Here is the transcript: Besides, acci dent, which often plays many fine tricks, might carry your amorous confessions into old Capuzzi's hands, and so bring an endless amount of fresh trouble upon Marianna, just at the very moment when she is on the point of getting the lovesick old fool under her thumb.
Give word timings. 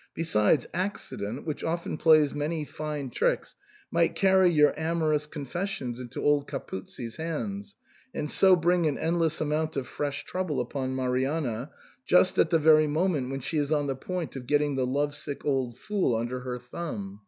Besides, 0.15 0.65
acci 0.73 1.19
dent, 1.19 1.45
which 1.45 1.63
often 1.63 1.95
plays 1.95 2.33
many 2.33 2.65
fine 2.65 3.11
tricks, 3.11 3.55
might 3.91 4.15
carry 4.15 4.49
your 4.49 4.73
amorous 4.75 5.27
confessions 5.27 5.99
into 5.99 6.23
old 6.23 6.47
Capuzzi's 6.47 7.17
hands, 7.17 7.75
and 8.11 8.27
so 8.27 8.55
bring 8.55 8.87
an 8.87 8.97
endless 8.97 9.39
amount 9.41 9.77
of 9.77 9.85
fresh 9.85 10.23
trouble 10.25 10.59
upon 10.59 10.95
Marianna, 10.95 11.69
just 12.03 12.39
at 12.39 12.49
the 12.49 12.57
very 12.57 12.87
moment 12.87 13.29
when 13.29 13.41
she 13.41 13.59
is 13.59 13.71
on 13.71 13.85
the 13.85 13.95
point 13.95 14.35
of 14.35 14.47
getting 14.47 14.75
the 14.75 14.87
lovesick 14.87 15.45
old 15.45 15.77
fool 15.77 16.15
under 16.15 16.39
her 16.39 16.57
thumb. 16.57 17.19